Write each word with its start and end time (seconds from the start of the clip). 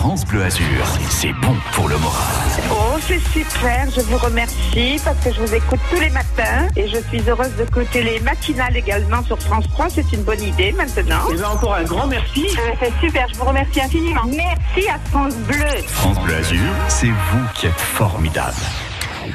France 0.00 0.24
Bleu 0.24 0.42
Azur, 0.42 0.86
c'est 1.10 1.34
bon 1.42 1.54
pour 1.72 1.86
le 1.86 1.98
moral. 1.98 2.24
Oh, 2.70 2.96
c'est 3.06 3.20
super, 3.38 3.86
je 3.94 4.00
vous 4.00 4.16
remercie 4.16 4.98
parce 5.04 5.18
que 5.22 5.30
je 5.30 5.42
vous 5.42 5.54
écoute 5.54 5.78
tous 5.90 6.00
les 6.00 6.08
matins 6.08 6.68
et 6.74 6.88
je 6.88 6.96
suis 7.08 7.20
heureuse 7.28 7.54
de 7.58 7.66
côté 7.66 8.02
les 8.02 8.18
matinales 8.20 8.74
également 8.78 9.22
sur 9.22 9.38
France 9.38 9.66
3. 9.68 9.90
C'est 9.90 10.10
une 10.14 10.22
bonne 10.22 10.40
idée 10.40 10.72
maintenant. 10.72 11.28
Et 11.30 11.34
bien 11.34 11.50
encore 11.50 11.74
un 11.74 11.84
grand 11.84 12.06
merci. 12.06 12.46
Euh, 12.46 12.72
c'est 12.80 13.06
super, 13.06 13.28
je 13.28 13.38
vous 13.40 13.44
remercie 13.44 13.82
infiniment. 13.82 14.22
Merci 14.24 14.88
à 14.88 14.98
France 15.10 15.34
Bleu. 15.46 15.66
France 15.88 16.18
Bleu 16.20 16.34
Azur, 16.34 16.72
c'est 16.88 17.08
vous 17.08 17.44
qui 17.54 17.66
êtes 17.66 17.72
formidable. 17.78 18.56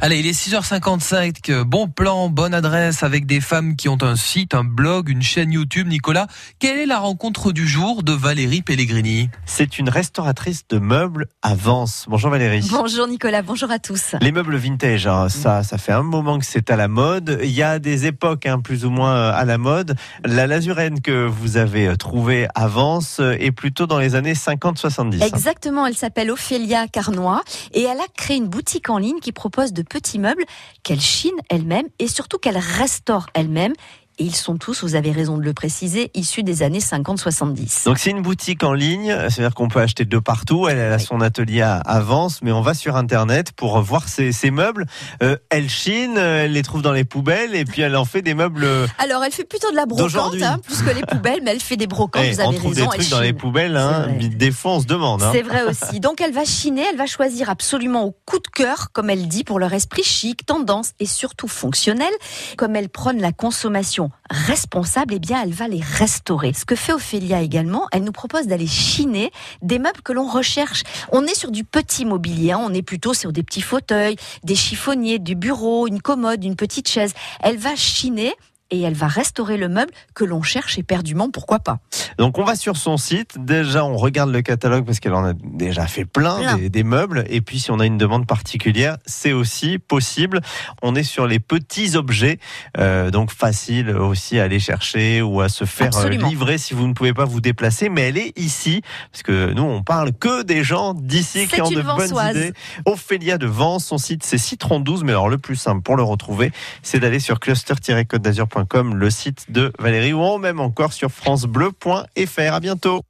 Allez, 0.00 0.18
il 0.18 0.26
est 0.26 0.32
6h55. 0.32 1.62
Bon 1.62 1.88
plan, 1.88 2.28
bonne 2.28 2.54
adresse 2.54 3.02
avec 3.02 3.26
des 3.26 3.40
femmes 3.40 3.76
qui 3.76 3.88
ont 3.88 3.98
un 4.02 4.16
site, 4.16 4.54
un 4.54 4.64
blog, 4.64 5.08
une 5.08 5.22
chaîne 5.22 5.52
YouTube. 5.52 5.86
Nicolas, 5.88 6.26
quelle 6.58 6.78
est 6.78 6.86
la 6.86 6.98
rencontre 6.98 7.52
du 7.52 7.68
jour 7.68 8.02
de 8.02 8.12
Valérie 8.12 8.62
Pellegrini? 8.62 9.30
C'est 9.46 9.78
une 9.78 9.88
restauratrice 9.88 10.66
de 10.68 10.78
meubles 10.78 11.26
à 11.42 11.54
Vence. 11.54 12.06
Bonjour 12.08 12.30
Valérie. 12.30 12.66
Bonjour 12.70 13.06
Nicolas, 13.06 13.42
bonjour 13.42 13.70
à 13.70 13.78
tous. 13.78 14.14
Les 14.20 14.32
meubles 14.32 14.56
vintage, 14.56 15.06
hein, 15.06 15.28
ça, 15.28 15.62
ça 15.62 15.78
fait 15.78 15.92
un 15.92 16.02
moment 16.02 16.38
que 16.38 16.46
c'est 16.46 16.70
à 16.70 16.76
la 16.76 16.88
mode. 16.88 17.38
Il 17.42 17.50
y 17.50 17.62
a 17.62 17.78
des 17.78 18.06
époques 18.06 18.46
hein, 18.46 18.60
plus 18.60 18.84
ou 18.84 18.90
moins 18.90 19.14
euh, 19.14 19.32
à 19.34 19.44
la 19.44 19.58
mode. 19.58 19.96
La 20.24 20.46
Lazurène 20.46 21.00
que 21.00 21.26
vous 21.26 21.56
avez 21.56 21.88
euh, 21.88 21.96
trouvée 21.96 22.48
à 22.54 22.66
Vence 22.66 23.18
euh, 23.20 23.36
est 23.38 23.52
plutôt 23.52 23.86
dans 23.86 23.98
les 23.98 24.14
années 24.14 24.34
50-70. 24.34 25.22
Exactement, 25.22 25.86
elle 25.86 25.96
s'appelle 25.96 26.30
Ophélia 26.30 26.88
Carnois 26.88 27.42
et 27.72 27.82
elle 27.82 28.00
a 28.00 28.06
créé 28.16 28.36
une 28.36 28.48
boutique 28.48 28.90
en 28.90 28.98
ligne 28.98 29.20
qui 29.20 29.32
propose 29.32 29.71
de 29.72 29.82
petits 29.82 30.18
meubles 30.18 30.44
qu'elle 30.82 31.00
chine 31.00 31.36
elle-même 31.48 31.88
et 31.98 32.08
surtout 32.08 32.38
qu'elle 32.38 32.58
restaure 32.58 33.26
elle-même. 33.34 33.72
Et 34.18 34.24
ils 34.24 34.34
sont 34.34 34.56
tous, 34.56 34.82
vous 34.82 34.94
avez 34.94 35.10
raison 35.10 35.38
de 35.38 35.42
le 35.42 35.52
préciser, 35.54 36.10
issus 36.14 36.42
des 36.42 36.62
années 36.62 36.80
50-70. 36.80 37.84
Donc 37.86 37.98
c'est 37.98 38.10
une 38.10 38.22
boutique 38.22 38.62
en 38.62 38.72
ligne, 38.74 39.14
c'est-à-dire 39.30 39.54
qu'on 39.54 39.68
peut 39.68 39.80
acheter 39.80 40.04
de 40.04 40.18
partout. 40.18 40.68
Elle, 40.68 40.78
elle 40.78 40.92
a 40.92 40.96
Oui. 40.96 41.02
son 41.02 41.20
atelier 41.20 41.62
à, 41.62 41.76
à 41.78 42.00
Vence, 42.00 42.40
mais 42.42 42.52
on 42.52 42.60
va 42.60 42.74
sur 42.74 42.96
Internet 42.96 43.52
pour 43.52 43.80
voir 43.80 44.08
ses, 44.08 44.32
ses 44.32 44.50
meubles. 44.50 44.86
Euh, 45.22 45.36
elle 45.50 45.68
chine, 45.70 46.16
elle 46.18 46.52
les 46.52 46.62
trouve 46.62 46.82
dans 46.82 46.92
les 46.92 47.04
poubelles 47.04 47.54
et 47.54 47.64
puis 47.64 47.82
elle 47.82 47.96
en 47.96 48.04
fait 48.04 48.22
des 48.22 48.34
meubles. 48.34 48.64
euh, 48.64 48.86
Alors 48.98 49.24
elle 49.24 49.32
fait 49.32 49.44
plutôt 49.44 49.70
de 49.70 49.76
la 49.76 49.86
brocante, 49.86 50.34
hein, 50.42 50.58
plus 50.62 50.82
que 50.82 50.90
les 50.90 51.02
poubelles, 51.02 51.40
mais 51.42 51.52
elle 51.52 51.60
fait 51.60 51.76
des 51.76 51.86
brocantes, 51.86 52.22
eh, 52.26 52.32
vous 52.32 52.40
avez 52.40 52.48
on 52.56 52.58
trouve 52.58 52.74
raison. 52.74 52.90
des 52.90 52.96
trucs 52.98 53.10
dans 53.10 53.20
les 53.20 53.32
poubelles, 53.32 53.76
hein, 53.76 54.08
des 54.20 54.50
fois 54.52 54.72
on 54.72 54.80
se 54.80 54.86
demande. 54.86 55.22
hein. 55.22 55.30
C'est 55.32 55.42
vrai 55.42 55.62
aussi. 55.64 56.00
Donc 56.00 56.20
elle 56.20 56.32
va 56.32 56.44
chiner, 56.44 56.84
elle 56.90 56.96
va 56.98 57.06
choisir 57.06 57.48
absolument 57.50 58.04
au 58.04 58.10
coup 58.26 58.38
de 58.38 58.48
cœur, 58.48 58.88
comme 58.92 59.10
elle 59.10 59.26
dit, 59.28 59.44
pour 59.44 59.58
leur 59.58 59.72
esprit 59.72 60.02
chic, 60.04 60.44
tendance 60.46 60.92
et 61.00 61.06
surtout 61.06 61.48
fonctionnel. 61.48 62.12
Comme 62.56 62.76
elle 62.76 62.88
prône 62.88 63.20
la 63.20 63.32
consommation 63.32 64.01
responsable, 64.30 65.14
eh 65.14 65.18
bien 65.18 65.42
elle 65.42 65.52
va 65.52 65.68
les 65.68 65.80
restaurer. 65.80 66.52
Ce 66.52 66.64
que 66.64 66.74
fait 66.74 66.92
Ophélia 66.92 67.40
également, 67.40 67.86
elle 67.92 68.04
nous 68.04 68.12
propose 68.12 68.46
d'aller 68.46 68.66
chiner 68.66 69.30
des 69.62 69.78
meubles 69.78 70.02
que 70.02 70.12
l'on 70.12 70.26
recherche. 70.26 70.82
On 71.10 71.26
est 71.26 71.34
sur 71.34 71.50
du 71.50 71.64
petit 71.64 72.04
mobilier, 72.04 72.52
hein. 72.52 72.60
on 72.62 72.72
est 72.74 72.82
plutôt 72.82 73.14
sur 73.14 73.32
des 73.32 73.42
petits 73.42 73.60
fauteuils, 73.60 74.16
des 74.44 74.54
chiffonniers, 74.54 75.18
du 75.18 75.34
bureau, 75.34 75.86
une 75.86 76.00
commode, 76.00 76.44
une 76.44 76.56
petite 76.56 76.88
chaise. 76.88 77.14
Elle 77.40 77.58
va 77.58 77.76
chiner 77.76 78.34
et 78.72 78.80
elle 78.80 78.94
va 78.94 79.06
restaurer 79.06 79.56
le 79.58 79.68
meuble 79.68 79.92
que 80.14 80.24
l'on 80.24 80.42
cherche 80.42 80.78
éperdument, 80.78 81.30
pourquoi 81.30 81.60
pas. 81.60 81.78
Donc 82.18 82.38
on 82.38 82.44
va 82.44 82.56
sur 82.56 82.76
son 82.76 82.96
site, 82.96 83.36
déjà 83.38 83.84
on 83.84 83.96
regarde 83.96 84.30
le 84.30 84.42
catalogue 84.42 84.84
parce 84.84 84.98
qu'elle 84.98 85.14
en 85.14 85.24
a 85.24 85.34
déjà 85.34 85.86
fait 85.86 86.04
plein, 86.04 86.38
Plein. 86.38 86.56
Des, 86.56 86.68
des 86.70 86.82
meubles, 86.82 87.24
et 87.28 87.40
puis 87.42 87.60
si 87.60 87.70
on 87.70 87.78
a 87.78 87.86
une 87.86 87.98
demande 87.98 88.26
particulière, 88.26 88.96
c'est 89.06 89.32
aussi 89.32 89.78
possible. 89.78 90.40
On 90.82 90.94
est 90.94 91.02
sur 91.02 91.26
les 91.26 91.38
petits 91.38 91.96
objets, 91.96 92.38
euh, 92.78 93.10
donc 93.10 93.30
facile 93.30 93.90
aussi 93.90 94.38
à 94.38 94.44
aller 94.44 94.58
chercher 94.60 95.20
ou 95.20 95.40
à 95.42 95.48
se 95.48 95.64
faire 95.64 95.86
euh, 95.94 95.98
Absolument. 95.98 96.28
livrer 96.28 96.58
si 96.58 96.72
vous 96.74 96.86
ne 96.86 96.94
pouvez 96.94 97.12
pas 97.12 97.24
vous 97.26 97.40
déplacer, 97.40 97.88
mais 97.90 98.02
elle 98.08 98.16
est 98.18 98.38
ici, 98.38 98.80
parce 99.10 99.22
que 99.22 99.52
nous 99.52 99.62
on 99.62 99.82
parle 99.82 100.12
que 100.12 100.42
des 100.42 100.64
gens 100.64 100.94
d'ici 100.94 101.46
qui 101.46 101.60
ont 101.60 101.70
de 101.70 101.82
bonnes 101.82 101.98
Vensoise. 101.98 102.36
idées. 102.36 102.52
Ophélia 102.86 103.36
de 103.36 103.46
Vence, 103.46 103.84
son 103.84 103.98
site 103.98 104.22
c'est 104.24 104.38
Citron 104.38 104.80
12, 104.80 105.04
mais 105.04 105.12
alors 105.12 105.28
le 105.28 105.38
plus 105.38 105.56
simple 105.56 105.82
pour 105.82 105.96
le 105.96 106.02
retrouver, 106.02 106.52
c'est 106.82 106.98
d'aller 107.00 107.20
sur 107.20 107.38
cluster-côte 107.38 108.22
d'azur.com, 108.22 108.61
le 108.94 109.10
site 109.10 109.50
de 109.50 109.72
Valérie, 109.78 110.12
ou 110.12 110.38
même 110.38 110.60
encore 110.60 110.92
sur 110.92 111.10
francebleu.fr. 111.10 112.52
À 112.52 112.60
bientôt. 112.60 113.02